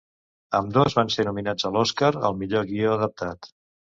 Ambdós 0.59 0.95
van 0.99 1.11
ser 1.15 1.25
nominats 1.27 1.67
a 1.69 1.71
l'Oscar 1.75 2.11
al 2.31 2.37
millor 2.39 2.65
guió 2.73 2.95
adaptat. 2.97 3.53